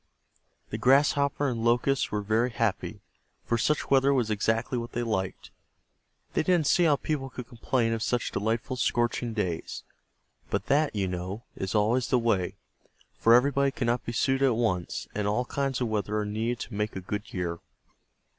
[0.71, 3.01] The Grasshoppers and Locusts were very happy,
[3.45, 5.51] for such weather was exactly what they liked.
[6.33, 9.83] They didn't see how people could complain of such delightful scorching days.
[10.49, 12.55] But that, you know, is always the way,
[13.19, 16.73] for everybody cannot be suited at once, and all kinds of weather are needed to
[16.73, 17.59] make a good year.